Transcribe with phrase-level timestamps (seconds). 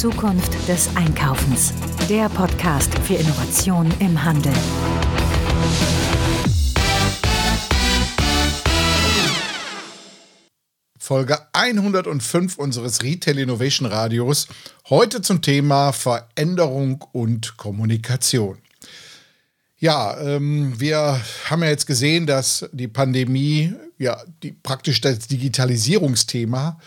[0.00, 1.74] Zukunft des Einkaufens.
[2.08, 4.54] Der Podcast für Innovation im Handel.
[10.98, 14.48] Folge 105 unseres Retail Innovation Radios.
[14.88, 18.56] Heute zum Thema Veränderung und Kommunikation.
[19.80, 21.20] Ja, ähm, wir
[21.50, 26.80] haben ja jetzt gesehen, dass die Pandemie ja die, praktisch das Digitalisierungsthema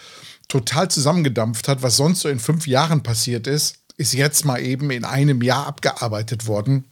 [0.53, 1.81] total zusammengedampft hat.
[1.81, 5.65] Was sonst so in fünf Jahren passiert ist, ist jetzt mal eben in einem Jahr
[5.65, 6.85] abgearbeitet worden.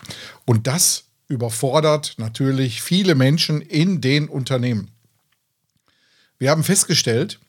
[0.45, 4.89] Und das überfordert natürlich viele Menschen in den Unternehmen.
[6.39, 7.39] Wir haben festgestellt,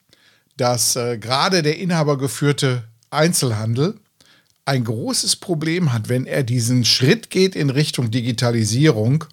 [0.59, 3.99] dass äh, gerade der inhabergeführte Einzelhandel
[4.67, 9.25] ein großes Problem hat, wenn er diesen Schritt geht in Richtung Digitalisierung,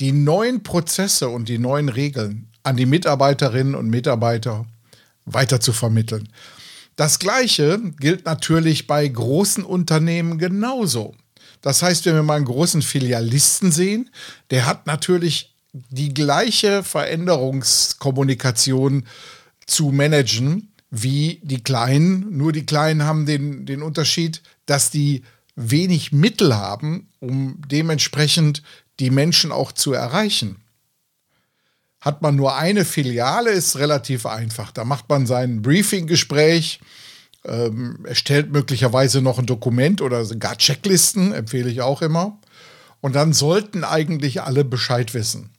[0.00, 4.66] die neuen Prozesse und die neuen Regeln an die Mitarbeiterinnen und Mitarbeiter
[5.26, 6.28] weiter zu vermitteln.
[6.96, 11.14] Das Gleiche gilt natürlich bei großen Unternehmen genauso.
[11.60, 14.08] Das heißt, wenn wir mal einen großen Filialisten sehen,
[14.50, 15.54] der hat natürlich
[15.90, 19.04] die gleiche Veränderungskommunikation
[19.66, 22.34] zu managen wie die Kleinen.
[22.36, 25.22] Nur die Kleinen haben den, den Unterschied, dass die
[25.54, 28.62] wenig Mittel haben, um dementsprechend
[29.00, 30.62] die Menschen auch zu erreichen.
[32.06, 34.70] Hat man nur eine Filiale, ist relativ einfach.
[34.70, 36.78] Da macht man sein Briefing-Gespräch,
[37.44, 42.38] ähm, erstellt möglicherweise noch ein Dokument oder sogar Checklisten, empfehle ich auch immer.
[43.00, 45.50] Und dann sollten eigentlich alle Bescheid wissen.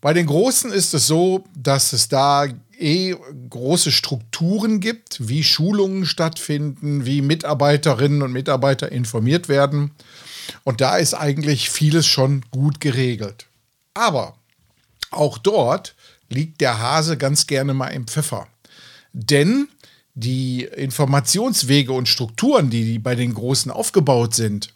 [0.00, 2.46] Bei den Großen ist es so, dass es da
[2.78, 3.14] eh
[3.50, 9.90] große Strukturen gibt, wie Schulungen stattfinden, wie Mitarbeiterinnen und Mitarbeiter informiert werden.
[10.64, 13.44] Und da ist eigentlich vieles schon gut geregelt.
[13.92, 14.36] Aber
[15.10, 15.94] auch dort
[16.28, 18.48] liegt der Hase ganz gerne mal im Pfeffer.
[19.12, 19.68] Denn
[20.14, 24.72] die Informationswege und Strukturen, die bei den Großen aufgebaut sind,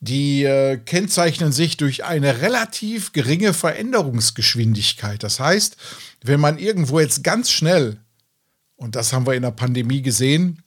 [0.00, 5.22] die äh, kennzeichnen sich durch eine relativ geringe Veränderungsgeschwindigkeit.
[5.22, 5.76] Das heißt,
[6.22, 7.98] wenn man irgendwo jetzt ganz schnell,
[8.76, 10.62] und das haben wir in der Pandemie gesehen,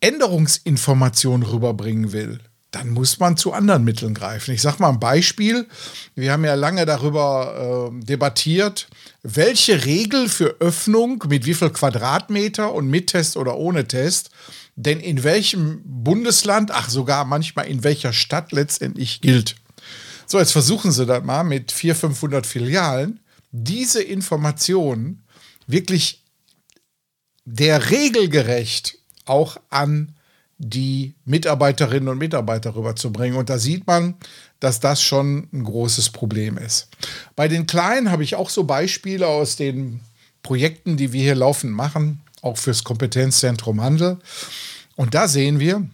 [0.00, 4.52] Änderungsinformationen rüberbringen will, dann muss man zu anderen Mitteln greifen.
[4.52, 5.66] Ich sage mal ein Beispiel.
[6.14, 8.88] Wir haben ja lange darüber äh, debattiert,
[9.22, 14.30] welche Regel für Öffnung mit wie viel Quadratmeter und mit Test oder ohne Test
[14.78, 19.56] denn in welchem Bundesland, ach sogar manchmal in welcher Stadt letztendlich gilt.
[20.24, 23.18] So, jetzt versuchen Sie das mal mit 400, 500 Filialen,
[23.50, 25.24] diese Informationen
[25.66, 26.22] wirklich
[27.44, 30.14] der Regel gerecht auch an
[30.58, 33.38] die Mitarbeiterinnen und Mitarbeiter rüberzubringen.
[33.38, 34.14] Und da sieht man,
[34.60, 36.88] dass das schon ein großes Problem ist.
[37.36, 40.00] Bei den Kleinen habe ich auch so Beispiele aus den
[40.42, 44.18] Projekten, die wir hier laufend machen auch fürs Kompetenzzentrum Handel.
[44.96, 45.86] Und da sehen wir,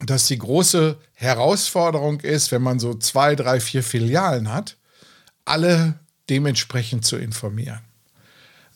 [0.00, 4.76] dass die große Herausforderung ist, wenn man so zwei, drei, vier Filialen hat,
[5.44, 5.98] alle
[6.30, 7.80] dementsprechend zu informieren.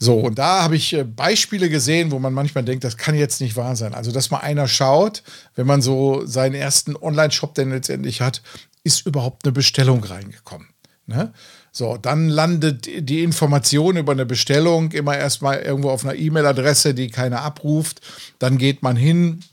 [0.03, 3.41] So, und da habe ich äh, Beispiele gesehen, wo man manchmal denkt, das kann jetzt
[3.41, 3.95] nicht wahr sein.
[3.95, 5.23] Also, dass mal einer schaut,
[5.55, 8.43] wenn man so seinen ersten Online-Shop denn letztendlich hat,
[8.83, 10.67] ist überhaupt eine Bestellung reingekommen.
[11.07, 11.33] Ne?
[11.71, 17.09] So, dann landet die Information über eine Bestellung immer erstmal irgendwo auf einer E-Mail-Adresse, die
[17.09, 18.01] keiner abruft.
[18.41, 19.45] Dann geht man hin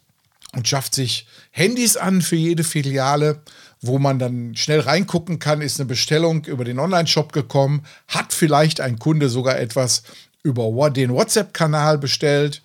[0.56, 3.44] und schafft sich Handys an für jede Filiale,
[3.82, 8.82] wo man dann schnell reingucken kann, ist eine Bestellung über den Online-Shop gekommen, hat vielleicht
[8.82, 10.02] ein Kunde sogar etwas
[10.44, 12.62] über den WhatsApp-Kanal bestellt.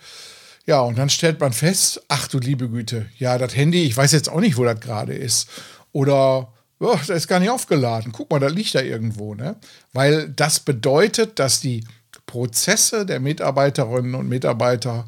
[0.67, 4.13] Ja, und dann stellt man fest, ach du liebe Güte, ja, das Handy, ich weiß
[4.13, 5.49] jetzt auch nicht, wo das gerade ist.
[5.93, 8.13] Oder oh, das ist gar nicht aufgeladen.
[8.13, 9.35] Guck mal, da liegt da irgendwo.
[9.35, 9.57] Ne?
[9.93, 11.85] Weil das bedeutet, dass die
[12.27, 15.07] Prozesse der Mitarbeiterinnen und Mitarbeiter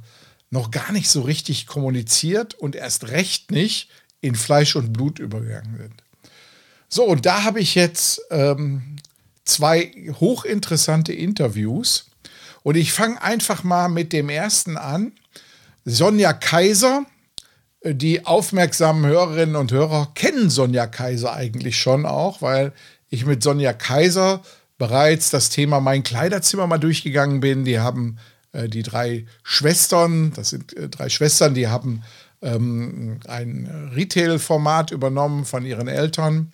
[0.51, 3.91] noch gar nicht so richtig kommuniziert und erst recht nicht
[4.21, 6.03] in Fleisch und Blut übergegangen sind.
[6.89, 8.97] So, und da habe ich jetzt ähm,
[9.45, 12.07] zwei hochinteressante Interviews.
[12.67, 15.13] Und ich fange einfach mal mit dem ersten an.
[15.85, 17.07] Sonja Kaiser
[17.85, 22.73] die aufmerksamen Hörerinnen und Hörer kennen Sonja Kaiser eigentlich schon auch, weil
[23.09, 24.43] ich mit Sonja Kaiser
[24.79, 27.65] bereits das Thema mein Kleiderzimmer mal durchgegangen bin.
[27.65, 28.19] Die haben
[28.51, 32.03] äh, die drei Schwestern, das sind äh, drei Schwestern, die haben
[32.43, 36.51] ähm, ein Retail-Format übernommen von ihren Eltern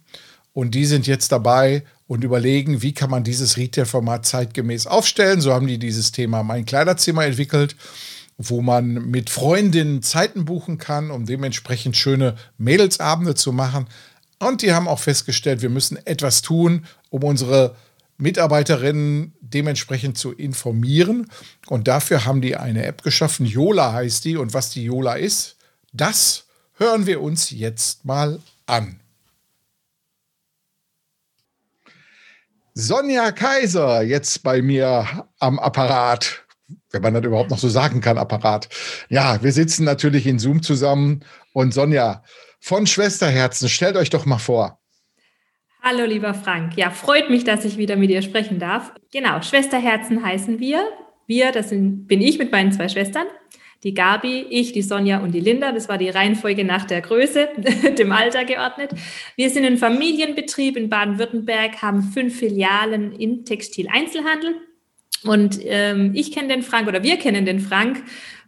[0.53, 5.41] und die sind jetzt dabei und überlegen, wie kann man dieses Retail-Format zeitgemäß aufstellen.
[5.41, 7.75] So haben die dieses Thema mein Kleiderzimmer entwickelt
[8.39, 13.87] wo man mit Freundinnen Zeiten buchen kann, um dementsprechend schöne Mädelsabende zu machen.
[14.39, 17.77] Und die haben auch festgestellt, wir müssen etwas tun, um unsere
[18.19, 21.31] Mitarbeiterinnen dementsprechend zu informieren.
[21.67, 23.47] Und dafür haben die eine App geschaffen.
[23.47, 24.37] Yola heißt die.
[24.37, 25.57] Und was die Yola ist,
[25.93, 26.47] Das
[26.79, 29.02] hören wir uns jetzt mal an.
[32.75, 36.43] Sonja Kaiser, jetzt bei mir am Apparat,
[36.91, 38.71] wenn man das überhaupt noch so sagen kann, Apparat.
[39.11, 41.23] Ja, wir sitzen natürlich in Zoom zusammen
[41.53, 42.25] und Sonja
[42.61, 44.79] von Schwesterherzen, stellt euch doch mal vor.
[45.83, 46.77] Hallo, lieber Frank.
[46.77, 48.93] Ja, freut mich, dass ich wieder mit dir sprechen darf.
[49.13, 50.89] Genau, Schwesterherzen heißen wir.
[51.27, 53.27] Wir, das bin ich mit meinen zwei Schwestern
[53.85, 55.73] die Gabi, ich, die Sonja und die Linda.
[55.73, 57.49] Das war die Reihenfolge nach der Größe,
[57.99, 58.91] dem Alter geordnet.
[59.37, 64.55] Wir sind ein Familienbetrieb in Baden-Württemberg, haben fünf Filialen im Textileinzelhandel.
[65.25, 68.03] Und ähm, ich kenne den Frank oder wir kennen den Frank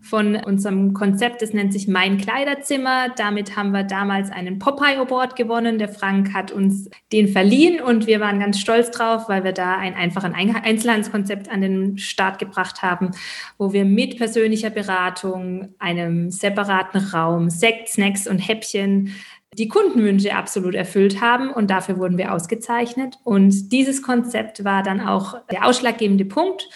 [0.04, 3.08] von unserem Konzept, das nennt sich Mein Kleiderzimmer.
[3.16, 5.78] Damit haben wir damals einen Popeye Award gewonnen.
[5.78, 9.78] Der Frank hat uns den verliehen und wir waren ganz stolz drauf, weil wir da
[9.78, 13.12] ein einfaches Einzelhandelskonzept an den Start gebracht haben,
[13.56, 19.14] wo wir mit persönlicher Beratung, einem separaten Raum, Sekt, Snacks und Häppchen
[19.56, 23.16] die Kundenwünsche absolut erfüllt haben und dafür wurden wir ausgezeichnet.
[23.24, 26.68] Und dieses Konzept war dann auch der ausschlaggebende Punkt,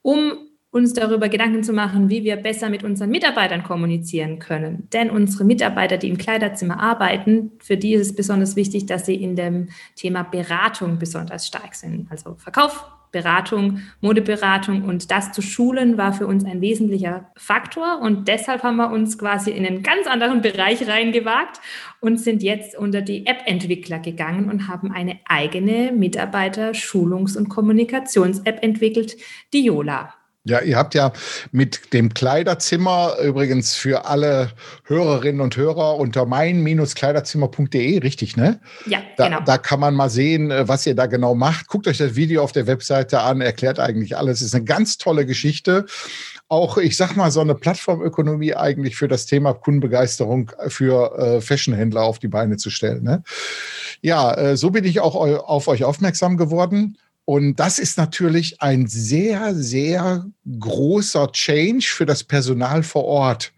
[0.00, 0.32] um
[0.72, 4.88] uns darüber Gedanken zu machen, wie wir besser mit unseren Mitarbeitern kommunizieren können.
[4.92, 9.14] Denn unsere Mitarbeiter, die im Kleiderzimmer arbeiten, für die ist es besonders wichtig, dass sie
[9.14, 12.10] in dem Thema Beratung besonders stark sind.
[12.10, 18.26] Also Verkauf, Beratung, Modeberatung und das zu schulen war für uns ein wesentlicher Faktor und
[18.26, 21.60] deshalb haben wir uns quasi in einen ganz anderen Bereich reingewagt
[22.00, 29.18] und sind jetzt unter die App-Entwickler gegangen und haben eine eigene Mitarbeiter-Schulungs- und Kommunikations-App entwickelt,
[29.52, 30.14] die Yola.
[30.44, 31.12] Ja, ihr habt ja
[31.52, 34.50] mit dem Kleiderzimmer übrigens für alle
[34.86, 38.58] Hörerinnen und Hörer unter mein-kleiderzimmer.de, richtig, ne?
[38.86, 39.40] Ja, da, genau.
[39.44, 41.68] Da kann man mal sehen, äh, was ihr da genau macht.
[41.68, 44.42] Guckt euch das Video auf der Webseite an, erklärt eigentlich alles.
[44.42, 45.86] Ist eine ganz tolle Geschichte.
[46.48, 52.02] Auch, ich sag mal, so eine Plattformökonomie eigentlich für das Thema Kundenbegeisterung für äh, Fashionhändler
[52.02, 53.04] auf die Beine zu stellen.
[53.04, 53.22] Ne?
[54.00, 56.98] Ja, äh, so bin ich auch auf euch aufmerksam geworden.
[57.24, 60.26] Und das ist natürlich ein sehr, sehr
[60.58, 63.52] großer Change für das Personal vor Ort.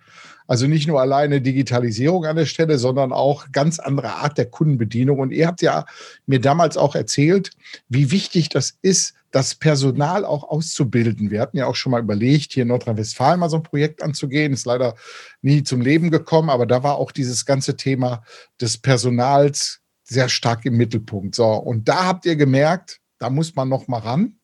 [0.46, 5.18] Also nicht nur alleine Digitalisierung an der Stelle, sondern auch ganz andere Art der Kundenbedienung.
[5.18, 5.86] Und ihr habt ja
[6.26, 7.50] mir damals auch erzählt,
[7.88, 11.30] wie wichtig das ist, das Personal auch auszubilden.
[11.30, 14.52] Wir hatten ja auch schon mal überlegt, hier in Nordrhein-Westfalen mal so ein Projekt anzugehen.
[14.52, 14.94] Ist leider
[15.40, 18.22] nie zum Leben gekommen, aber da war auch dieses ganze Thema
[18.60, 21.34] des Personals sehr stark im Mittelpunkt.
[21.34, 24.34] So, und da habt ihr gemerkt, da muss man noch mal ran.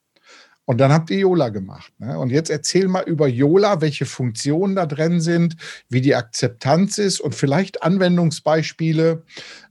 [0.64, 1.92] Und dann habt ihr Yola gemacht.
[1.98, 2.18] Ne?
[2.18, 5.56] Und jetzt erzähl mal über Yola, welche Funktionen da drin sind,
[5.90, 9.22] wie die Akzeptanz ist und vielleicht Anwendungsbeispiele,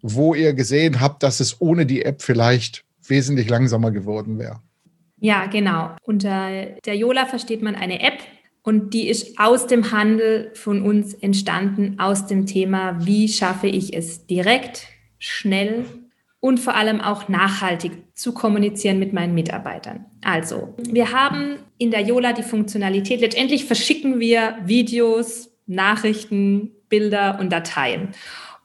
[0.04, 4.60] wo ihr gesehen habt, dass es ohne die App vielleicht wesentlich langsamer geworden wäre.
[5.18, 5.96] Ja, genau.
[6.04, 8.20] Unter der Yola versteht man eine App
[8.62, 13.96] und die ist aus dem Handel von uns entstanden, aus dem Thema, wie schaffe ich
[13.96, 14.86] es direkt,
[15.18, 15.86] schnell
[16.42, 20.06] und vor allem auch nachhaltig zu kommunizieren mit meinen Mitarbeitern.
[20.24, 27.52] Also, wir haben in der Yola die Funktionalität, letztendlich verschicken wir Videos, Nachrichten, Bilder und
[27.52, 28.10] Dateien.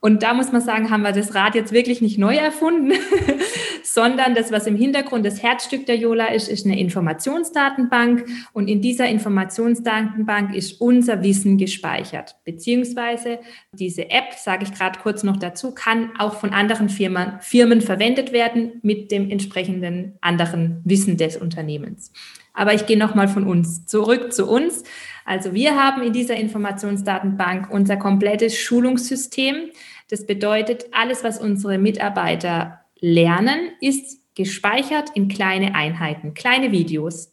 [0.00, 2.92] Und da muss man sagen, haben wir das Rad jetzt wirklich nicht neu erfunden,
[3.84, 8.26] sondern das, was im Hintergrund das Herzstück der Yola ist, ist eine Informationsdatenbank.
[8.52, 12.36] Und in dieser Informationsdatenbank ist unser Wissen gespeichert.
[12.44, 13.38] Beziehungsweise
[13.72, 18.32] diese App, sage ich gerade kurz noch dazu, kann auch von anderen Firmen, Firmen verwendet
[18.32, 22.10] werden mit dem entsprechenden anderen Wissen des Unternehmens.
[22.54, 24.84] Aber ich gehe nochmal von uns zurück zu uns.
[25.24, 29.70] Also wir haben in dieser Informationsdatenbank unser komplettes Schulungssystem.
[30.08, 37.32] Das bedeutet, alles, was unsere Mitarbeiter lernen, ist gespeichert in kleine Einheiten, kleine Videos.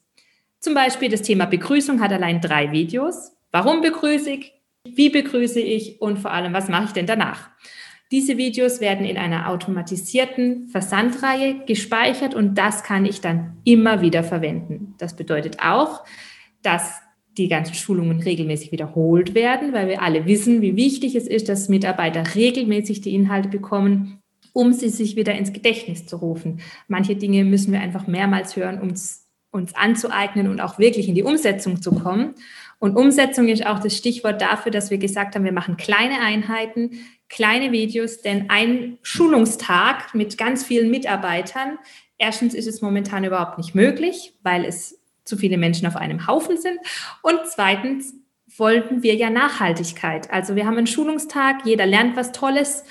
[0.59, 3.31] Zum Beispiel das Thema Begrüßung hat allein drei Videos.
[3.51, 4.53] Warum begrüße ich?
[4.83, 6.01] Wie begrüße ich?
[6.01, 7.49] Und vor allem, was mache ich denn danach?
[8.11, 14.23] Diese Videos werden in einer automatisierten Versandreihe gespeichert und das kann ich dann immer wieder
[14.23, 14.95] verwenden.
[14.97, 16.03] Das bedeutet auch,
[16.61, 17.01] dass
[17.37, 21.69] die ganzen Schulungen regelmäßig wiederholt werden, weil wir alle wissen, wie wichtig es ist, dass
[21.69, 24.20] Mitarbeiter regelmäßig die Inhalte bekommen,
[24.53, 26.61] um sie sich wieder ins Gedächtnis zu rufen.
[26.87, 28.93] Manche Dinge müssen wir einfach mehrmals hören, um
[29.51, 32.35] uns anzueignen und auch wirklich in die Umsetzung zu kommen.
[32.79, 36.91] Und Umsetzung ist auch das Stichwort dafür, dass wir gesagt haben, wir machen kleine Einheiten,
[37.29, 41.77] kleine Videos, denn ein Schulungstag mit ganz vielen Mitarbeitern,
[42.17, 46.57] erstens ist es momentan überhaupt nicht möglich, weil es zu viele Menschen auf einem Haufen
[46.57, 46.79] sind.
[47.21, 48.15] Und zweitens
[48.57, 50.31] wollten wir ja Nachhaltigkeit.
[50.31, 52.83] Also wir haben einen Schulungstag, jeder lernt was Tolles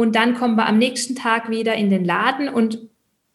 [0.00, 2.78] und dann kommen wir am nächsten Tag wieder in den Laden und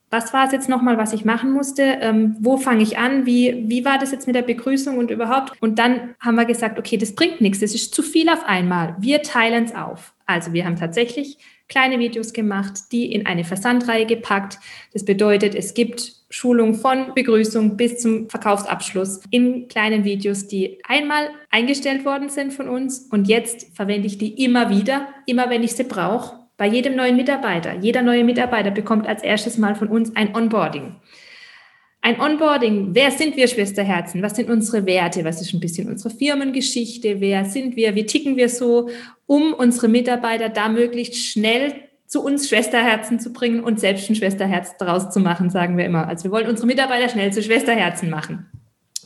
[0.10, 1.84] was war es jetzt nochmal, was ich machen musste?
[2.02, 3.26] Ähm, wo fange ich an?
[3.26, 5.52] Wie, wie war das jetzt mit der Begrüßung und überhaupt?
[5.62, 8.96] Und dann haben wir gesagt, okay, das bringt nichts, das ist zu viel auf einmal.
[9.00, 10.14] Wir teilen es auf.
[10.26, 14.58] Also wir haben tatsächlich kleine Videos gemacht, die in eine Versandreihe gepackt.
[14.94, 21.30] Das bedeutet, es gibt Schulung von Begrüßung bis zum Verkaufsabschluss in kleinen Videos, die einmal
[21.52, 25.74] eingestellt worden sind von uns und jetzt verwende ich die immer wieder, immer wenn ich
[25.74, 27.74] sie brauche bei jedem neuen Mitarbeiter.
[27.76, 30.96] Jeder neue Mitarbeiter bekommt als erstes Mal von uns ein Onboarding.
[32.02, 34.22] Ein Onboarding, wer sind wir Schwesterherzen?
[34.22, 35.24] Was sind unsere Werte?
[35.26, 37.20] Was ist ein bisschen unsere Firmengeschichte?
[37.20, 37.96] Wer sind wir?
[37.96, 38.90] Wie ticken wir so,
[39.26, 41.74] um unsere Mitarbeiter da möglichst schnell
[42.06, 46.08] zu uns Schwesterherzen zu bringen und selbst ein Schwesterherz daraus zu machen, sagen wir immer.
[46.08, 48.46] Also wir wollen unsere Mitarbeiter schnell zu Schwesterherzen machen.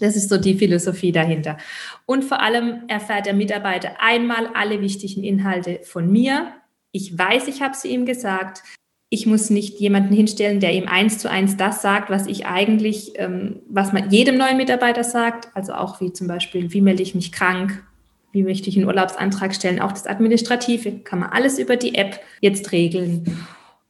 [0.01, 1.58] Das ist so die Philosophie dahinter.
[2.06, 6.53] Und vor allem erfährt der Mitarbeiter einmal alle wichtigen Inhalte von mir,
[6.91, 8.63] ich weiß, ich habe sie ihm gesagt.
[9.12, 13.13] Ich muss nicht jemanden hinstellen, der ihm eins zu eins das sagt, was ich eigentlich,
[13.15, 15.50] ähm, was man jedem neuen Mitarbeiter sagt.
[15.55, 17.84] Also auch wie zum Beispiel, wie melde ich mich krank?
[18.31, 19.79] Wie möchte ich einen Urlaubsantrag stellen?
[19.79, 23.25] Auch das Administrative kann man alles über die App jetzt regeln.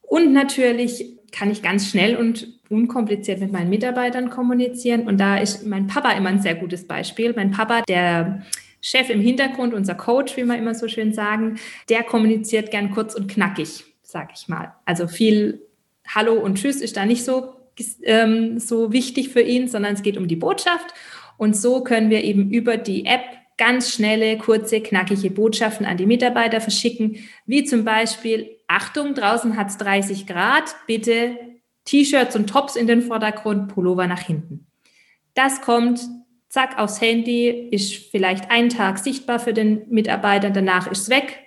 [0.01, 5.01] Und natürlich kann ich ganz schnell und unkompliziert mit meinen Mitarbeitern kommunizieren.
[5.01, 7.33] Und da ist mein Papa immer ein sehr gutes Beispiel.
[7.35, 8.43] Mein Papa, der
[8.81, 11.59] Chef im Hintergrund, unser Coach, wie wir immer so schön sagen,
[11.89, 14.73] der kommuniziert gern kurz und knackig, sag ich mal.
[14.85, 15.61] Also viel
[16.07, 17.55] Hallo und Tschüss ist da nicht so,
[18.03, 20.93] ähm, so wichtig für ihn, sondern es geht um die Botschaft.
[21.37, 23.23] Und so können wir eben über die App
[23.57, 29.69] ganz schnelle, kurze, knackige Botschaften an die Mitarbeiter verschicken, wie zum Beispiel, Achtung, draußen hat
[29.69, 31.37] es 30 Grad, bitte
[31.85, 34.67] T-Shirts und Tops in den Vordergrund, Pullover nach hinten.
[35.33, 36.01] Das kommt
[36.49, 41.39] zack, aufs Handy, ist vielleicht einen Tag sichtbar für den Mitarbeiter, danach ist es weg.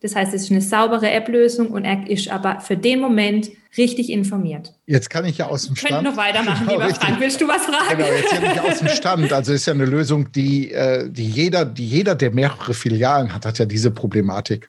[0.00, 4.10] Das heißt, es ist eine saubere App-Lösung und er ist aber für den Moment richtig
[4.10, 4.74] informiert.
[4.84, 5.94] Jetzt kann ich ja aus dem Stand.
[5.94, 7.20] Könnt noch weitermachen, genau, lieber Frank.
[7.20, 7.96] Willst du was fragen?
[7.96, 9.32] Genau, jetzt kann ich aus dem Stand.
[9.32, 13.46] Also ist ja eine Lösung, die, äh, die, jeder, die jeder, der mehrere Filialen hat,
[13.46, 14.68] hat ja diese Problematik.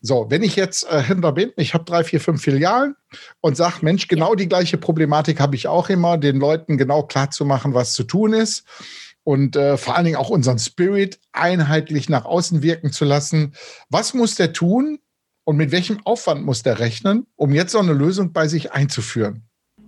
[0.00, 2.96] So, wenn ich jetzt äh, Händler bin, ich habe drei, vier, fünf Filialen
[3.40, 7.30] und sage, Mensch, genau die gleiche Problematik habe ich auch immer, den Leuten genau klar
[7.30, 8.64] zu machen, was zu tun ist
[9.24, 13.54] und äh, vor allen Dingen auch unseren Spirit einheitlich nach außen wirken zu lassen.
[13.88, 15.00] Was muss der tun
[15.44, 19.42] und mit welchem Aufwand muss der rechnen, um jetzt so eine Lösung bei sich einzuführen?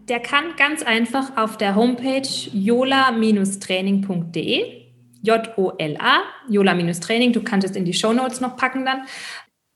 [0.08, 4.86] Der kann ganz einfach auf der Homepage jola-training.de,
[5.22, 9.02] J-O-L-A, Jola-Training, du kannst es in die Show Notes noch packen dann,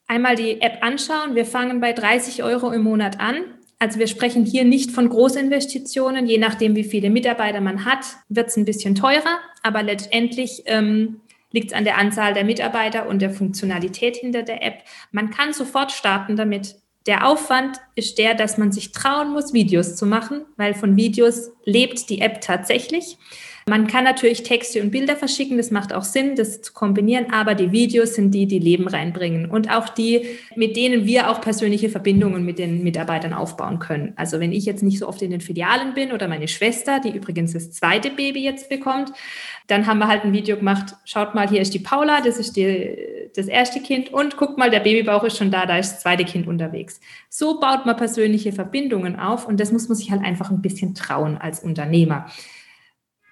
[0.06, 1.34] einmal die App anschauen.
[1.34, 3.42] Wir fangen bei 30 Euro im Monat an
[3.80, 6.26] also wir sprechen hier nicht von Großinvestitionen.
[6.26, 9.38] Je nachdem, wie viele Mitarbeiter man hat, wird es ein bisschen teurer.
[9.62, 14.62] Aber letztendlich ähm, liegt es an der Anzahl der Mitarbeiter und der Funktionalität hinter der
[14.62, 14.82] App.
[15.12, 16.76] Man kann sofort starten damit.
[17.06, 21.50] Der Aufwand ist der, dass man sich trauen muss, Videos zu machen, weil von Videos
[21.64, 23.16] lebt die App tatsächlich.
[23.70, 27.54] Man kann natürlich Texte und Bilder verschicken, das macht auch Sinn, das zu kombinieren, aber
[27.54, 31.88] die Videos sind die, die Leben reinbringen und auch die, mit denen wir auch persönliche
[31.88, 34.12] Verbindungen mit den Mitarbeitern aufbauen können.
[34.16, 37.10] Also wenn ich jetzt nicht so oft in den Filialen bin oder meine Schwester, die
[37.10, 39.12] übrigens das zweite Baby jetzt bekommt,
[39.68, 42.56] dann haben wir halt ein Video gemacht, schaut mal, hier ist die Paula, das ist
[42.56, 42.98] die,
[43.36, 46.24] das erste Kind und guckt mal, der Babybauch ist schon da, da ist das zweite
[46.24, 47.00] Kind unterwegs.
[47.28, 50.96] So baut man persönliche Verbindungen auf und das muss man sich halt einfach ein bisschen
[50.96, 52.26] trauen als Unternehmer.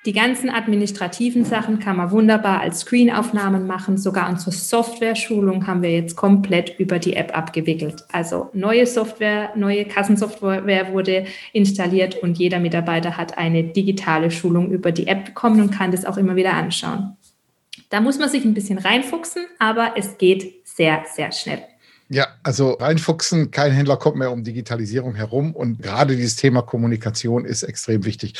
[0.08, 3.98] Die ganzen administrativen Sachen kann man wunderbar als Screenaufnahmen machen.
[3.98, 8.06] Sogar unsere Software-Schulung haben wir jetzt komplett über die App abgewickelt.
[8.10, 14.92] Also neue Software, neue Kassensoftware wurde installiert und jeder Mitarbeiter hat eine digitale Schulung über
[14.92, 17.18] die App bekommen und kann das auch immer wieder anschauen.
[17.90, 21.60] Da muss man sich ein bisschen reinfuchsen, aber es geht sehr, sehr schnell.
[22.10, 27.44] Ja, also reinfuchsen, kein Händler kommt mehr um Digitalisierung herum und gerade dieses Thema Kommunikation
[27.44, 28.32] ist extrem wichtig.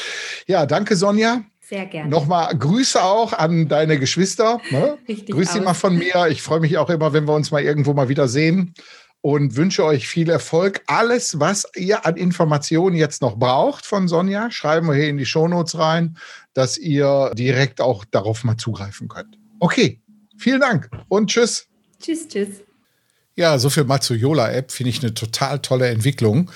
[0.46, 1.44] Ja, danke Sonja.
[1.68, 2.08] Sehr gerne.
[2.08, 4.58] Nochmal Grüße auch an deine Geschwister.
[4.70, 4.96] Ne?
[5.08, 6.28] Richtig Grüß sie mal von mir.
[6.30, 8.72] Ich freue mich auch immer, wenn wir uns mal irgendwo mal wieder sehen
[9.20, 10.82] und wünsche euch viel Erfolg.
[10.87, 15.26] Alles, was ihr an Informationen jetzt noch braucht von Sonja, schreiben wir hier in die
[15.26, 16.16] Shownotes rein,
[16.54, 19.38] dass ihr direkt auch darauf mal zugreifen könnt.
[19.60, 20.00] Okay,
[20.38, 21.68] vielen Dank und tschüss.
[22.00, 22.62] Tschüss, tschüss.
[23.38, 26.50] Ja, so viel mal zur Yola-App finde ich eine total tolle Entwicklung.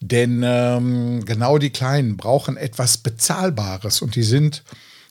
[0.00, 4.64] Denn ähm, genau die Kleinen brauchen etwas Bezahlbares und die sind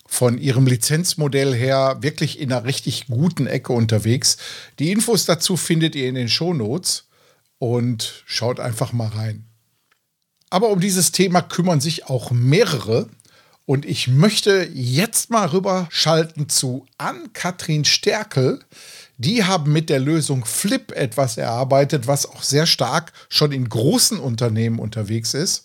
[0.05, 4.35] von ihrem Lizenzmodell her wirklich in einer richtig guten Ecke unterwegs.
[4.79, 7.05] Die Infos dazu findet ihr in den Shownotes
[7.57, 9.45] und schaut einfach mal rein.
[10.49, 13.07] Aber um dieses Thema kümmern sich auch mehrere.
[13.65, 18.59] Und ich möchte jetzt mal rüberschalten zu Ann-Kathrin Stärkel
[19.17, 24.19] die haben mit der Lösung Flip etwas erarbeitet, was auch sehr stark schon in großen
[24.19, 25.63] Unternehmen unterwegs ist.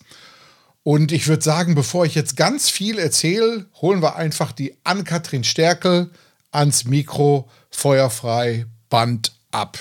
[0.83, 5.43] Und ich würde sagen, bevor ich jetzt ganz viel erzähle, holen wir einfach die Ann-Kathrin
[5.43, 6.11] Stärkel
[6.51, 9.77] ans Mikro, feuerfrei, Band ab.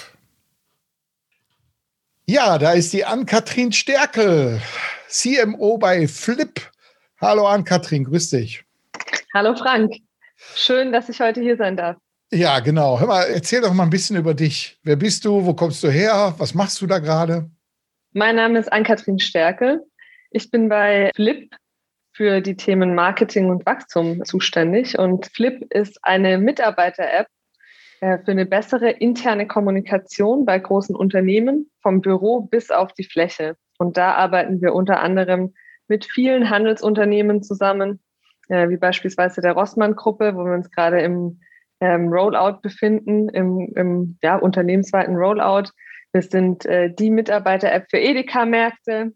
[2.27, 4.61] Ja, da ist die Ann-Kathrin Stärkel,
[5.09, 6.61] CMO bei Flip.
[7.21, 8.65] Hallo Ann-Kathrin, grüß dich.
[9.35, 9.93] Hallo Frank,
[10.55, 11.97] schön, dass ich heute hier sein darf.
[12.31, 13.01] Ja, genau.
[13.01, 14.79] Hör mal, erzähl doch mal ein bisschen über dich.
[14.85, 15.45] Wer bist du?
[15.45, 16.35] Wo kommst du her?
[16.39, 17.51] Was machst du da gerade?
[18.13, 19.85] Mein Name ist Ann-Kathrin Stärkel.
[20.31, 21.53] Ich bin bei Flip
[22.13, 24.97] für die Themen Marketing und Wachstum zuständig.
[24.97, 27.27] Und Flip ist eine Mitarbeiter-App
[28.01, 33.57] äh, für eine bessere interne Kommunikation bei großen Unternehmen, vom Büro bis auf die Fläche.
[33.79, 35.55] Und da arbeiten wir unter anderem
[35.89, 38.01] mit vielen Handelsunternehmen zusammen,
[38.49, 41.41] äh, wie beispielsweise der Rossmann-Gruppe, wo wir uns gerade im
[41.81, 45.71] ähm, Rollout befinden, im, im ja, unternehmensweiten Rollout.
[46.13, 49.13] Wir sind äh, die Mitarbeiter-App für Edeka-Märkte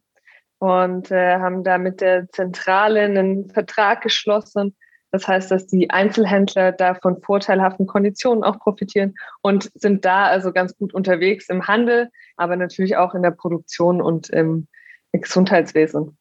[0.59, 4.77] und äh, haben da mit der Zentrale einen Vertrag geschlossen.
[5.11, 10.53] Das heißt, dass die Einzelhändler da von vorteilhaften Konditionen auch profitieren und sind da also
[10.53, 14.69] ganz gut unterwegs im Handel, aber natürlich auch in der Produktion und im
[15.13, 16.17] Gesundheitswesen.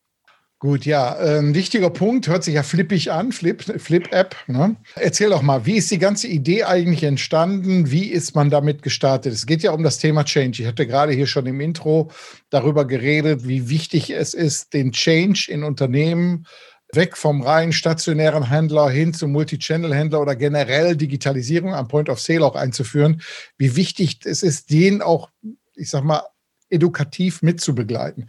[0.61, 4.35] Gut, ja, ein ähm, wichtiger Punkt, hört sich ja flippig an, Flip, Flip-App.
[4.45, 4.75] Ne?
[4.93, 7.89] Erzähl doch mal, wie ist die ganze Idee eigentlich entstanden?
[7.89, 9.33] Wie ist man damit gestartet?
[9.33, 10.61] Es geht ja um das Thema Change.
[10.61, 12.11] Ich hatte gerade hier schon im Intro
[12.51, 16.45] darüber geredet, wie wichtig es ist, den Change in Unternehmen
[16.93, 22.45] weg vom rein stationären Händler hin zum Multi-Channel-Händler oder generell Digitalisierung am Point of Sale
[22.45, 23.23] auch einzuführen.
[23.57, 25.31] Wie wichtig es ist, den auch,
[25.75, 26.21] ich sag mal,
[26.69, 28.27] edukativ mitzubegleiten.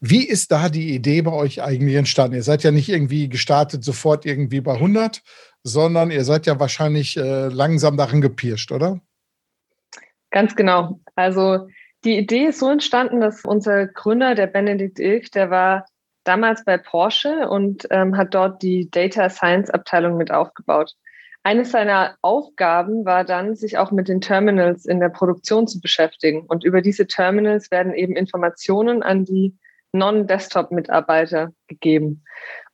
[0.00, 2.36] Wie ist da die Idee bei euch eigentlich entstanden?
[2.36, 5.22] Ihr seid ja nicht irgendwie gestartet sofort irgendwie bei 100,
[5.64, 9.00] sondern ihr seid ja wahrscheinlich äh, langsam daran gepirscht, oder?
[10.30, 11.00] Ganz genau.
[11.16, 11.68] Also
[12.04, 15.86] die Idee ist so entstanden, dass unser Gründer, der Benedikt Ilk, der war
[16.22, 20.94] damals bei Porsche und ähm, hat dort die Data Science Abteilung mit aufgebaut.
[21.42, 26.44] Eines seiner Aufgaben war dann, sich auch mit den Terminals in der Produktion zu beschäftigen.
[26.46, 29.56] Und über diese Terminals werden eben Informationen an die
[29.92, 32.24] Non-Desktop-Mitarbeiter gegeben.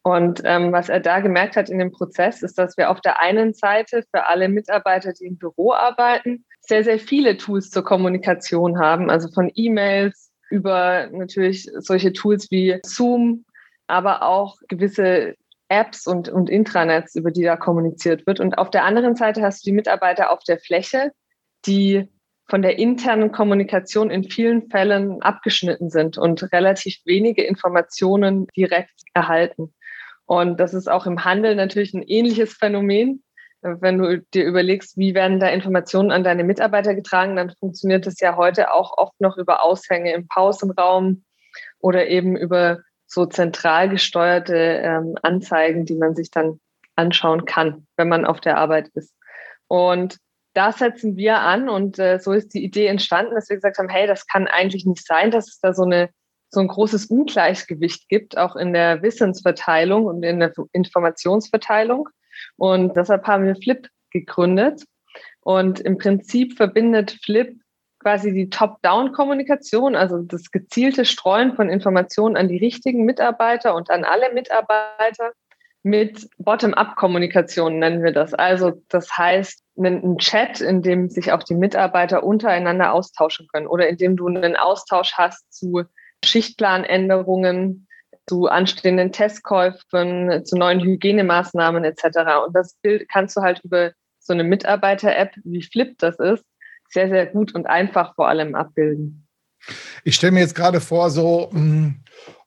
[0.03, 3.22] Und ähm, was er da gemerkt hat in dem Prozess, ist, dass wir auf der
[3.22, 8.79] einen Seite für alle Mitarbeiter, die im Büro arbeiten, sehr, sehr viele Tools zur Kommunikation
[8.79, 13.44] haben, also von E-Mails über natürlich solche Tools wie Zoom,
[13.87, 15.37] aber auch gewisse
[15.68, 18.40] Apps und, und Intranets, über die da kommuniziert wird.
[18.40, 21.12] Und auf der anderen Seite hast du die Mitarbeiter auf der Fläche,
[21.66, 22.09] die
[22.46, 29.74] von der internen Kommunikation in vielen Fällen abgeschnitten sind und relativ wenige Informationen direkt erhalten.
[30.26, 33.22] Und das ist auch im Handel natürlich ein ähnliches Phänomen.
[33.62, 38.20] Wenn du dir überlegst, wie werden da Informationen an deine Mitarbeiter getragen, dann funktioniert das
[38.20, 41.24] ja heute auch oft noch über Aushänge im Pausenraum
[41.78, 46.61] oder eben über so zentral gesteuerte ähm, Anzeigen, die man sich dann
[46.94, 49.14] anschauen kann, wenn man auf der Arbeit ist.
[49.66, 50.18] Und
[50.55, 53.88] da setzen wir an und äh, so ist die Idee entstanden, dass wir gesagt haben,
[53.88, 56.11] hey, das kann eigentlich nicht sein, dass es da so eine
[56.55, 62.09] so ein großes Ungleichgewicht gibt, auch in der Wissensverteilung und in der Informationsverteilung.
[62.57, 64.85] Und deshalb haben wir Flip gegründet.
[65.40, 67.61] Und im Prinzip verbindet Flip
[67.99, 74.05] quasi die Top-Down-Kommunikation, also das gezielte Streuen von Informationen an die richtigen Mitarbeiter und an
[74.05, 75.33] alle Mitarbeiter
[75.83, 78.33] mit Bottom-up-Kommunikation nennen wir das.
[78.33, 83.89] Also das heißt, einen Chat, in dem sich auch die Mitarbeiter untereinander austauschen können oder
[83.89, 85.85] in dem du einen Austausch hast zu
[86.25, 87.87] Schichtplanänderungen,
[88.27, 92.05] zu anstehenden Testkäufen, zu neuen Hygienemaßnahmen etc.
[92.47, 96.45] Und das Bild kannst du halt über so eine Mitarbeiter-App, wie Flip das ist,
[96.89, 99.27] sehr, sehr gut und einfach vor allem abbilden.
[100.05, 102.04] Ich stelle mir jetzt gerade vor, so, hm,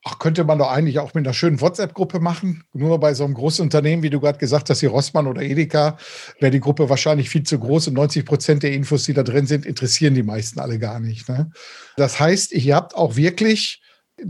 [0.07, 2.63] ach, könnte man doch eigentlich auch mit einer schönen WhatsApp-Gruppe machen.
[2.73, 5.97] Nur bei so einem großen Unternehmen, wie du gerade gesagt hast, wie Rossmann oder Edeka,
[6.39, 9.45] wäre die Gruppe wahrscheinlich viel zu groß und 90 Prozent der Infos, die da drin
[9.45, 11.27] sind, interessieren die meisten alle gar nicht.
[11.27, 11.51] Ne?
[11.97, 13.81] Das heißt, ihr habt auch wirklich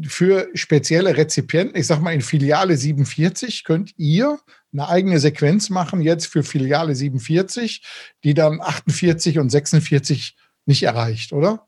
[0.07, 4.39] für spezielle Rezipienten, ich sag mal in Filiale 47, könnt ihr
[4.73, 7.83] eine eigene Sequenz machen jetzt für Filiale 47,
[8.23, 10.35] die dann 48 und 46
[10.65, 11.67] nicht erreicht, oder?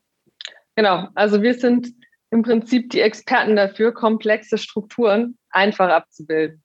[0.76, 1.88] Genau, also wir sind
[2.30, 6.62] im Prinzip die Experten dafür, komplexe Strukturen einfach abzubilden.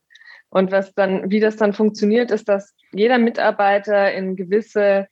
[0.49, 5.07] Und was dann, wie das dann funktioniert, ist, dass jeder Mitarbeiter in gewisse,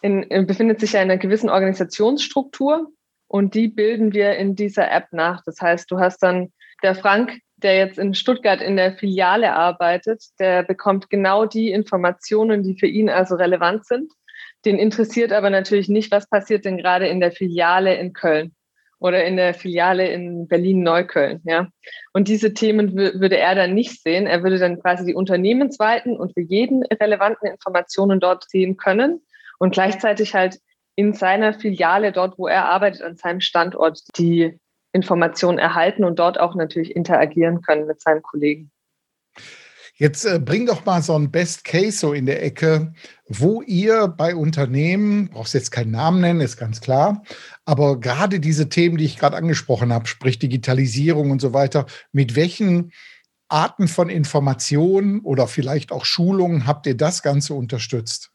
[0.00, 2.90] in, in, befindet sich ja in einer gewissen Organisationsstruktur
[3.28, 5.42] und die bilden wir in dieser App nach.
[5.44, 10.22] Das heißt, du hast dann der Frank, der jetzt in Stuttgart in der Filiale arbeitet,
[10.38, 14.12] der bekommt genau die Informationen, die für ihn also relevant sind.
[14.64, 18.55] Den interessiert aber natürlich nicht, was passiert denn gerade in der Filiale in Köln
[18.98, 21.42] oder in der Filiale in Berlin-Neukölln.
[21.44, 21.68] Ja.
[22.12, 24.26] Und diese Themen würde er dann nicht sehen.
[24.26, 29.20] Er würde dann quasi die unternehmensweiten und für jeden relevanten Informationen dort sehen können
[29.58, 30.58] und gleichzeitig halt
[30.94, 34.58] in seiner Filiale, dort wo er arbeitet, an seinem Standort, die
[34.92, 38.70] Informationen erhalten und dort auch natürlich interagieren können mit seinen Kollegen.
[39.98, 42.92] Jetzt äh, bring doch mal so ein Best Case so in der Ecke,
[43.28, 47.22] wo ihr bei Unternehmen, brauchst jetzt keinen Namen nennen, ist ganz klar,
[47.64, 52.36] aber gerade diese Themen, die ich gerade angesprochen habe, sprich Digitalisierung und so weiter, mit
[52.36, 52.92] welchen
[53.48, 58.32] Arten von Informationen oder vielleicht auch Schulungen habt ihr das Ganze unterstützt?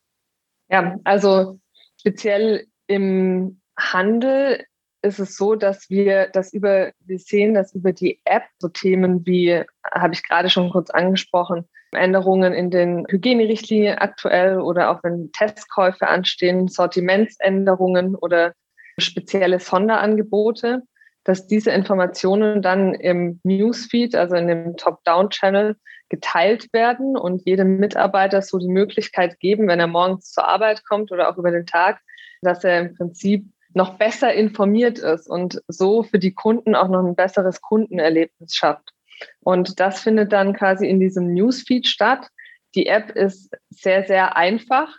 [0.70, 1.60] Ja, also
[2.00, 4.66] speziell im Handel
[5.02, 9.26] ist es so, dass wir das über, wir sehen, dass über die App so Themen
[9.26, 15.32] wie, habe ich gerade schon kurz angesprochen, Änderungen in den Hygienerichtlinien aktuell oder auch wenn
[15.32, 18.54] Testkäufe anstehen, Sortimentsänderungen oder
[18.98, 20.84] spezielle Sonderangebote,
[21.24, 25.76] dass diese Informationen dann im Newsfeed, also in dem Top-Down-Channel,
[26.10, 31.12] geteilt werden und jedem Mitarbeiter so die Möglichkeit geben, wenn er morgens zur Arbeit kommt
[31.12, 32.00] oder auch über den Tag,
[32.42, 37.04] dass er im Prinzip noch besser informiert ist und so für die Kunden auch noch
[37.04, 38.94] ein besseres Kundenerlebnis schafft.
[39.42, 42.28] Und das findet dann quasi in diesem Newsfeed statt.
[42.76, 44.98] Die App ist sehr, sehr einfach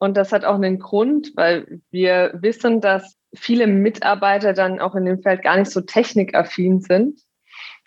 [0.00, 5.04] und das hat auch einen Grund, weil wir wissen, dass viele Mitarbeiter dann auch in
[5.04, 7.20] dem Feld gar nicht so technikaffin sind.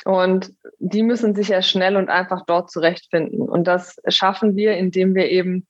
[0.06, 3.42] Und die müssen sich ja schnell und einfach dort zurechtfinden.
[3.42, 5.68] Und das schaffen wir, indem wir eben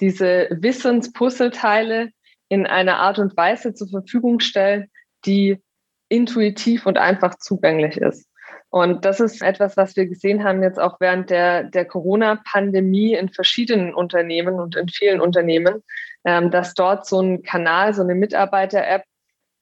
[0.00, 2.10] diese Wissenspuzzleteile
[2.52, 4.90] in einer Art und Weise zur Verfügung stellen,
[5.24, 5.56] die
[6.10, 8.28] intuitiv und einfach zugänglich ist.
[8.68, 13.30] Und das ist etwas, was wir gesehen haben jetzt auch während der, der Corona-Pandemie in
[13.30, 15.82] verschiedenen Unternehmen und in vielen Unternehmen,
[16.26, 19.04] ähm, dass dort so ein Kanal, so eine Mitarbeiter-App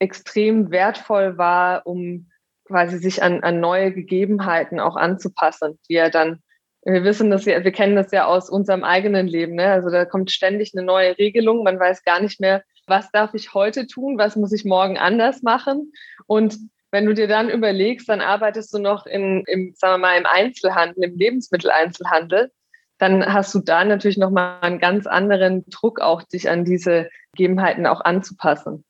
[0.00, 2.28] extrem wertvoll war, um
[2.64, 6.42] quasi sich an, an neue Gegebenheiten auch anzupassen, die ja dann
[6.84, 9.54] wir wissen das ja, wir kennen das ja aus unserem eigenen Leben.
[9.54, 9.66] Ne?
[9.70, 11.62] Also da kommt ständig eine neue Regelung.
[11.62, 15.42] Man weiß gar nicht mehr, was darf ich heute tun, was muss ich morgen anders
[15.42, 15.92] machen.
[16.26, 16.58] Und
[16.90, 20.26] wenn du dir dann überlegst, dann arbeitest du noch in, im, sagen wir mal, im
[20.26, 22.52] Einzelhandel, im Lebensmitteleinzelhandel,
[22.98, 27.86] dann hast du da natürlich nochmal einen ganz anderen Druck, auch dich an diese Gegebenheiten
[27.86, 28.84] auch anzupassen.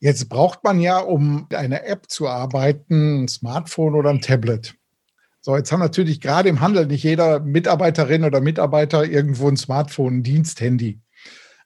[0.00, 4.74] Jetzt braucht man ja, um eine App zu arbeiten, ein Smartphone oder ein Tablet.
[5.40, 10.18] So, jetzt haben natürlich gerade im Handel nicht jeder Mitarbeiterin oder Mitarbeiter irgendwo ein Smartphone,
[10.18, 11.00] ein Diensthandy.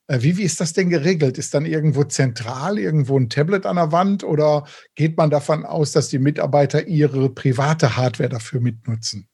[0.09, 1.39] Äh, wie, wie ist das denn geregelt?
[1.39, 5.93] Ist dann irgendwo zentral irgendwo ein Tablet an der Wand oder geht man davon aus,
[5.93, 9.29] dass die Mitarbeiter ihre private Hardware dafür mitnutzen?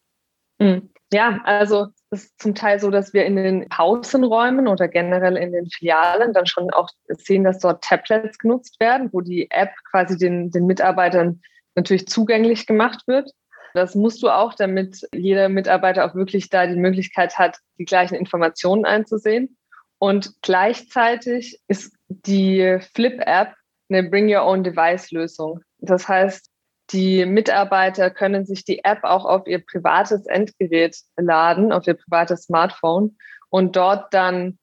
[0.61, 0.91] Hm.
[1.13, 5.53] Ja, also es ist zum Teil so, dass wir in den Pausenräumen oder generell in
[5.53, 10.17] den Filialen dann schon auch sehen, dass dort Tablets genutzt werden, wo die App quasi
[10.17, 11.41] den, den Mitarbeitern
[11.77, 13.31] natürlich zugänglich gemacht wird.
[13.75, 18.15] Das musst du auch, damit jeder Mitarbeiter auch wirklich da die Möglichkeit hat, die gleichen
[18.15, 19.57] Informationen einzusehen.
[20.05, 23.55] Und gleichzeitig ist die Flip-App
[23.89, 25.63] eine Bring Your Own Device-Lösung.
[25.79, 26.51] Das heißt,
[26.91, 32.43] die Mitarbeiter können sich die App auch auf ihr privates Endgerät laden, auf ihr privates
[32.43, 33.17] Smartphone
[33.49, 34.59] und dort dann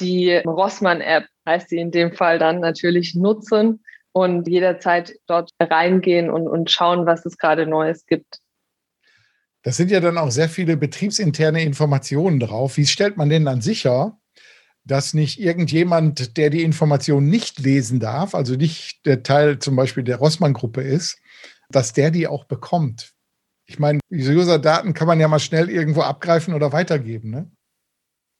[0.00, 6.48] die Rossmann-App, heißt sie in dem Fall dann natürlich nutzen und jederzeit dort reingehen und,
[6.48, 8.38] und schauen, was es gerade Neues gibt.
[9.62, 12.78] Das sind ja dann auch sehr viele betriebsinterne Informationen drauf.
[12.78, 14.18] Wie stellt man denn dann sicher,
[14.86, 20.04] dass nicht irgendjemand, der die Information nicht lesen darf, also nicht der Teil zum Beispiel
[20.04, 21.18] der Rossmann-Gruppe ist,
[21.68, 23.12] dass der die auch bekommt.
[23.66, 27.50] Ich meine, User-Daten kann man ja mal schnell irgendwo abgreifen oder weitergeben, ne?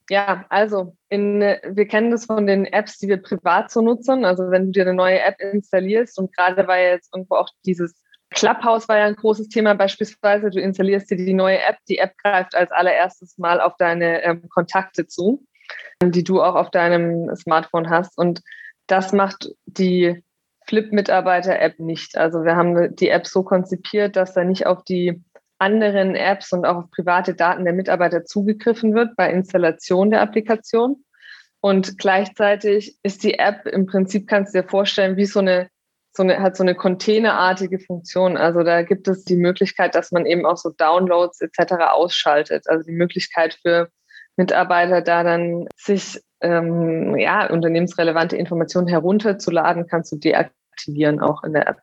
[0.09, 4.25] Ja, also in, wir kennen das von den Apps, die wir privat so nutzen.
[4.25, 7.93] Also wenn du dir eine neue App installierst und gerade war jetzt irgendwo auch dieses
[8.31, 10.51] Clubhouse war ja ein großes Thema beispielsweise.
[10.51, 11.79] Du installierst dir die neue App.
[11.89, 15.45] Die App greift als allererstes mal auf deine ähm, Kontakte zu
[16.03, 18.17] die du auch auf deinem Smartphone hast.
[18.19, 18.43] Und
[18.87, 20.23] das macht die
[20.67, 22.17] Flip-Mitarbeiter-App nicht.
[22.17, 25.23] Also wir haben die App so konzipiert, dass da nicht auf die
[25.59, 31.05] anderen Apps und auch auf private Daten der Mitarbeiter zugegriffen wird bei Installation der Applikation.
[31.61, 35.69] Und gleichzeitig ist die App im Prinzip, kannst du dir vorstellen, wie so eine,
[36.13, 38.37] so eine, hat so eine containerartige Funktion.
[38.37, 41.75] Also da gibt es die Möglichkeit, dass man eben auch so Downloads etc.
[41.91, 42.69] ausschaltet.
[42.69, 43.89] Also die Möglichkeit für
[44.37, 51.69] Mitarbeiter da dann sich ähm, ja, unternehmensrelevante Informationen herunterzuladen, kannst du deaktivieren auch in der
[51.69, 51.79] App.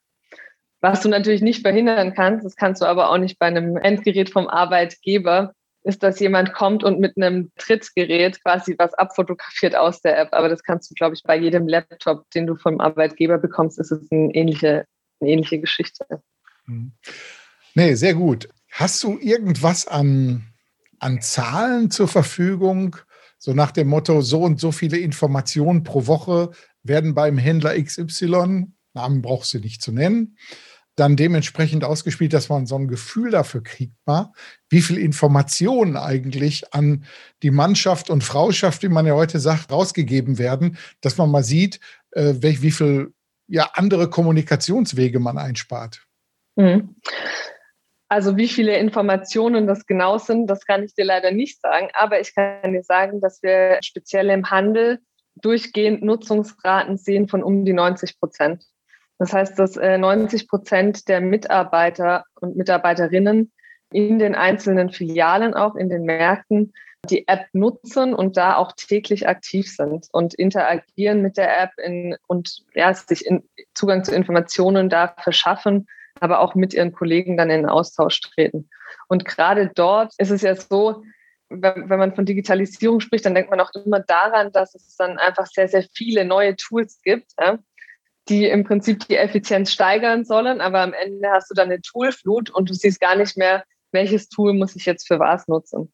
[0.81, 4.29] Was du natürlich nicht verhindern kannst, das kannst du aber auch nicht bei einem Endgerät
[4.29, 10.17] vom Arbeitgeber, ist, dass jemand kommt und mit einem Trittgerät quasi was abfotografiert aus der
[10.17, 10.29] App.
[10.31, 13.91] Aber das kannst du, glaube ich, bei jedem Laptop, den du vom Arbeitgeber bekommst, ist
[13.91, 14.85] es eine ähnliche,
[15.19, 16.05] eine ähnliche Geschichte.
[16.65, 16.93] Mhm.
[17.75, 18.49] Nee, sehr gut.
[18.71, 20.52] Hast du irgendwas an,
[21.03, 22.95] an Zahlen zur Verfügung?
[23.37, 28.67] So nach dem Motto, so und so viele Informationen pro Woche werden beim Händler XY,
[28.93, 30.37] Namen brauchst du nicht zu nennen,
[30.95, 33.95] dann dementsprechend ausgespielt, dass man so ein Gefühl dafür kriegt,
[34.69, 37.05] wie viel Informationen eigentlich an
[37.41, 41.79] die Mannschaft und Frauschaft, wie man ja heute sagt, rausgegeben werden, dass man mal sieht,
[42.11, 43.13] äh, wie viel
[43.47, 46.05] ja, andere Kommunikationswege man einspart.
[46.55, 46.95] Mhm.
[48.13, 51.87] Also wie viele Informationen das genau sind, das kann ich dir leider nicht sagen.
[51.93, 54.99] Aber ich kann dir sagen, dass wir speziell im Handel
[55.37, 58.65] durchgehend Nutzungsraten sehen von um die 90 Prozent.
[59.17, 63.51] Das heißt, dass 90 äh, Prozent der Mitarbeiter und Mitarbeiterinnen
[63.91, 66.71] in den einzelnen Filialen, auch in den Märkten,
[67.09, 72.15] die App nutzen und da auch täglich aktiv sind und interagieren mit der App in,
[72.27, 75.87] und ja, sich in, Zugang zu Informationen da verschaffen,
[76.23, 78.69] aber auch mit ihren Kollegen dann in Austausch treten.
[79.09, 81.03] Und gerade dort ist es ja so,
[81.49, 85.17] wenn, wenn man von Digitalisierung spricht, dann denkt man auch immer daran, dass es dann
[85.17, 87.59] einfach sehr, sehr viele neue Tools gibt, ja,
[88.29, 92.49] die im Prinzip die Effizienz steigern sollen, aber am Ende hast du dann eine Toolflut
[92.49, 95.91] und du siehst gar nicht mehr, welches Tool muss ich jetzt für was nutzen.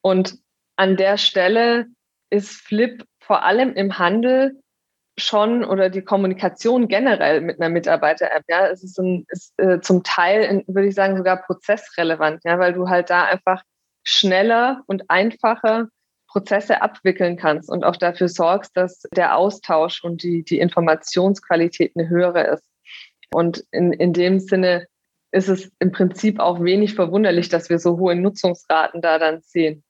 [0.00, 0.36] Und
[0.74, 1.86] an der Stelle
[2.28, 4.60] ist Flip vor allem im Handel
[5.16, 10.02] schon oder die Kommunikation generell mit einer Mitarbeiter-App, ja, es ist, ein, ist äh, zum
[10.02, 13.62] Teil, würde ich sagen, sogar prozessrelevant, ja, weil du halt da einfach
[14.02, 15.88] schneller und einfacher
[16.26, 22.08] Prozesse abwickeln kannst und auch dafür sorgst, dass der Austausch und die, die Informationsqualität eine
[22.08, 22.64] höhere ist.
[23.32, 24.86] Und in, in dem Sinne
[25.30, 29.84] ist es im Prinzip auch wenig verwunderlich, dass wir so hohe Nutzungsraten da dann sehen.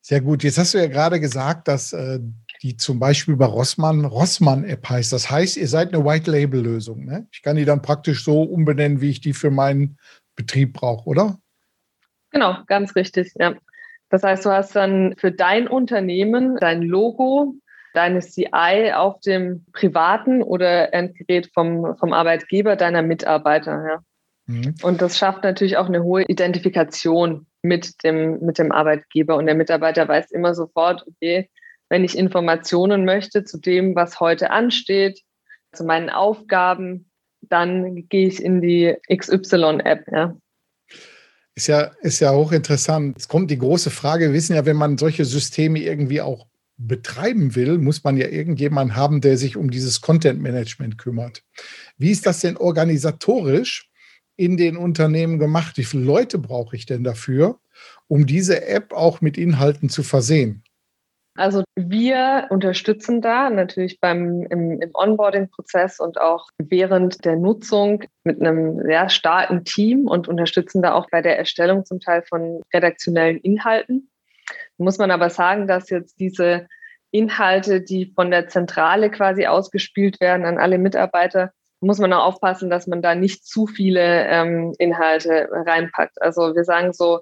[0.00, 0.44] Sehr gut.
[0.44, 2.20] Jetzt hast du ja gerade gesagt, dass äh,
[2.66, 5.12] die zum Beispiel bei Rossmann Rossmann-App heißt.
[5.12, 7.04] Das heißt, ihr seid eine White-Label-Lösung.
[7.04, 7.28] Ne?
[7.30, 9.98] Ich kann die dann praktisch so umbenennen, wie ich die für meinen
[10.34, 11.38] Betrieb brauche, oder?
[12.32, 13.54] Genau, ganz richtig, ja.
[14.08, 17.54] Das heißt, du hast dann für dein Unternehmen dein Logo,
[17.94, 23.84] deine CI auf dem privaten oder Endgerät vom, vom Arbeitgeber deiner Mitarbeiter.
[23.86, 23.98] Ja.
[24.46, 24.74] Mhm.
[24.82, 29.36] Und das schafft natürlich auch eine hohe Identifikation mit dem, mit dem Arbeitgeber.
[29.36, 31.48] Und der Mitarbeiter weiß immer sofort, okay,
[31.88, 35.22] wenn ich Informationen möchte zu dem, was heute ansteht,
[35.72, 37.10] zu meinen Aufgaben,
[37.42, 40.06] dann gehe ich in die XY-App.
[40.10, 40.36] Ja.
[41.54, 43.16] Ist ja, ist ja hochinteressant.
[43.16, 44.26] Jetzt kommt die große Frage.
[44.26, 46.46] Wir wissen ja, wenn man solche Systeme irgendwie auch
[46.76, 51.42] betreiben will, muss man ja irgendjemanden haben, der sich um dieses Content Management kümmert.
[51.96, 53.88] Wie ist das denn organisatorisch
[54.36, 55.78] in den Unternehmen gemacht?
[55.78, 57.58] Wie viele Leute brauche ich denn dafür,
[58.08, 60.62] um diese App auch mit Inhalten zu versehen?
[61.36, 68.40] Also wir unterstützen da natürlich beim im, im Onboarding-Prozess und auch während der Nutzung mit
[68.40, 73.38] einem sehr starken Team und unterstützen da auch bei der Erstellung zum Teil von redaktionellen
[73.38, 74.10] Inhalten.
[74.78, 76.66] Muss man aber sagen, dass jetzt diese
[77.10, 82.70] Inhalte, die von der Zentrale quasi ausgespielt werden an alle Mitarbeiter, muss man auch aufpassen,
[82.70, 86.20] dass man da nicht zu viele ähm, Inhalte reinpackt.
[86.20, 87.20] Also wir sagen so,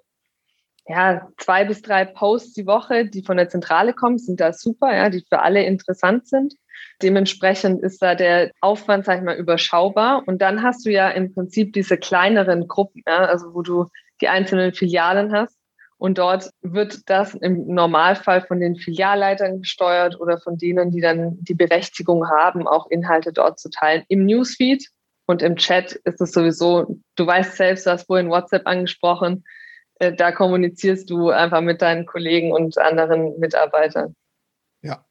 [0.86, 4.94] ja, zwei bis drei Posts die Woche, die von der Zentrale kommen, sind da super,
[4.94, 6.54] ja, die für alle interessant sind.
[7.02, 10.22] Dementsprechend ist da der Aufwand, sag ich mal, überschaubar.
[10.26, 13.88] Und dann hast du ja im Prinzip diese kleineren Gruppen, ja, also wo du
[14.20, 15.56] die einzelnen Filialen hast.
[15.96, 21.38] Und dort wird das im Normalfall von den Filialleitern gesteuert oder von denen, die dann
[21.40, 24.04] die Berechtigung haben, auch Inhalte dort zu teilen.
[24.08, 24.86] Im Newsfeed
[25.26, 29.44] und im Chat ist es sowieso, du weißt selbst, du hast vorhin WhatsApp angesprochen,
[30.10, 34.14] da kommunizierst du einfach mit deinen Kollegen und anderen Mitarbeitern.
[34.82, 35.04] Ja.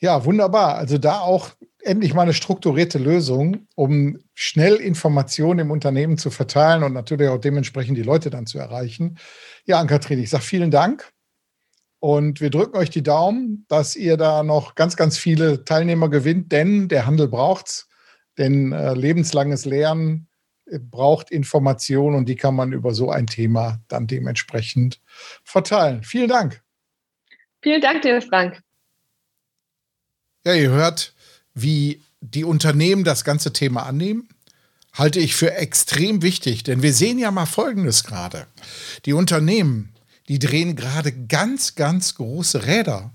[0.00, 0.76] Ja, wunderbar.
[0.76, 1.50] Also da auch
[1.82, 7.38] endlich mal eine strukturierte Lösung, um schnell Informationen im Unternehmen zu verteilen und natürlich auch
[7.38, 9.18] dementsprechend die Leute dann zu erreichen.
[9.64, 11.10] Ja, Ann-Kathrin, ich sage vielen Dank
[12.00, 16.52] und wir drücken euch die Daumen, dass ihr da noch ganz, ganz viele Teilnehmer gewinnt,
[16.52, 17.88] denn der Handel braucht's.
[18.36, 20.28] Denn äh, lebenslanges Lernen
[20.78, 25.00] braucht Informationen und die kann man über so ein Thema dann dementsprechend
[25.44, 26.02] verteilen.
[26.02, 26.62] Vielen Dank.
[27.62, 28.60] Vielen Dank dir, Frank.
[30.44, 31.14] Ja, ihr hört,
[31.54, 34.28] wie die Unternehmen das ganze Thema annehmen.
[34.92, 38.46] Halte ich für extrem wichtig, denn wir sehen ja mal Folgendes gerade.
[39.04, 39.94] Die Unternehmen,
[40.28, 43.12] die drehen gerade ganz, ganz große Räder.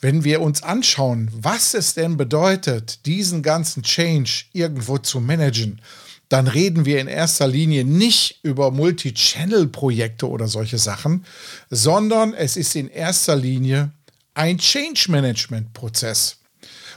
[0.00, 5.80] Wenn wir uns anschauen, was es denn bedeutet, diesen ganzen Change irgendwo zu managen
[6.34, 11.24] dann reden wir in erster Linie nicht über Multi-Channel-Projekte oder solche Sachen,
[11.70, 13.92] sondern es ist in erster Linie
[14.34, 16.38] ein Change-Management-Prozess.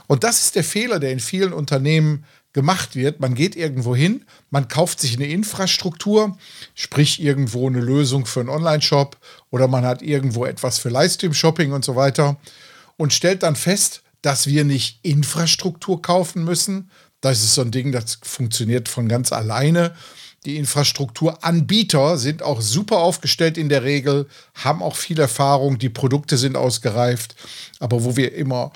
[0.08, 3.20] Und das ist der Fehler, der in vielen Unternehmen gemacht wird.
[3.20, 6.36] Man geht irgendwo hin, man kauft sich eine Infrastruktur,
[6.74, 9.18] sprich irgendwo eine Lösung für einen Online-Shop
[9.50, 12.38] oder man hat irgendwo etwas für Livestream-Shopping und so weiter
[12.96, 16.90] und stellt dann fest, dass wir nicht Infrastruktur kaufen müssen.
[17.20, 19.94] Das ist so ein Ding, das funktioniert von ganz alleine.
[20.44, 26.36] Die Infrastrukturanbieter sind auch super aufgestellt in der Regel, haben auch viel Erfahrung, die Produkte
[26.36, 27.34] sind ausgereift.
[27.80, 28.72] Aber wo wir immer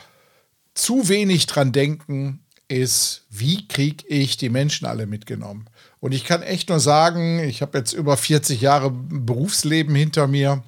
[0.75, 5.67] zu wenig dran denken, ist, wie kriege ich die Menschen alle mitgenommen?
[6.01, 10.65] Und ich kann echt nur sagen, ich habe jetzt über 40 Jahre Berufsleben hinter mir.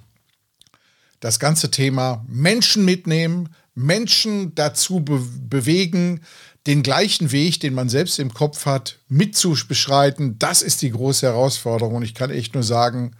[1.20, 6.20] Das ganze Thema Menschen mitnehmen, Menschen dazu be bewegen,
[6.66, 11.96] den gleichen Weg, den man selbst im Kopf hat, mitzubeschreiten, das ist die große Herausforderung.
[11.96, 13.16] Und ich kann echt nur sagen,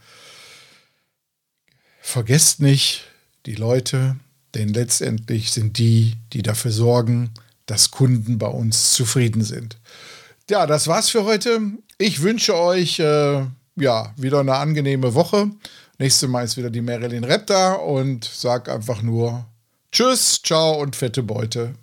[2.01, 3.05] vergesst nicht
[3.45, 4.17] die Leute,
[4.55, 7.31] denn letztendlich sind die, die dafür sorgen,
[7.67, 9.79] dass Kunden bei uns zufrieden sind.
[10.49, 11.61] Ja, das war's für heute.
[11.99, 15.51] Ich wünsche euch äh, ja wieder eine angenehme Woche.
[15.99, 19.47] Nächstes Mal ist wieder die Marilyn Repp da und sag einfach nur
[19.95, 21.77] Tschüss, ciao und fette Beute.